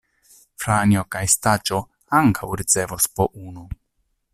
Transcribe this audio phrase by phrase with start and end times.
[0.63, 1.83] Franjo kaj Staĉjo
[2.23, 3.73] ankaŭ ricevos po unu.